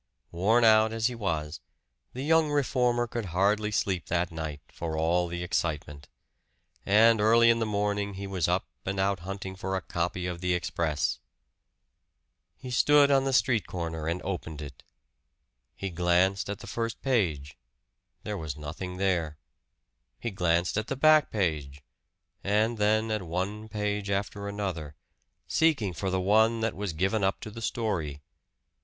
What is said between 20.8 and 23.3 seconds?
the back page, and then at